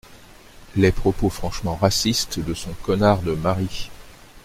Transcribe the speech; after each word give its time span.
les 0.75 0.91
propos 0.91 1.29
franchement 1.29 1.75
racistes 1.75 2.39
de 2.39 2.55
son 2.55 2.73
connard 2.83 3.21
de 3.21 3.33
mari. 3.33 3.91